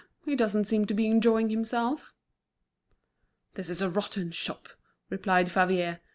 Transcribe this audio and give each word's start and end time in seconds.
He 0.25 0.35
doesn't 0.35 0.65
seem 0.65 0.87
to 0.87 0.95
be 0.95 1.05
enjoying 1.05 1.49
himself." 1.51 2.11
"This 3.53 3.69
is 3.69 3.83
a 3.83 3.89
rotten 3.91 4.31
shop!" 4.31 4.67
replied 5.11 5.51
Favier. 5.51 5.99